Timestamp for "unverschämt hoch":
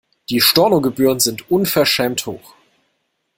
1.51-2.55